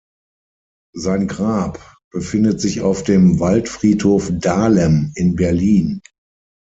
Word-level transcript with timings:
Sein 0.95 1.27
Grab 1.27 1.97
befindet 2.09 2.59
sich 2.59 2.81
auf 2.81 3.03
dem 3.03 3.39
Waldfriedhof 3.39 4.31
Dahlem 4.33 5.11
in 5.13 5.35
Berlin. 5.35 6.01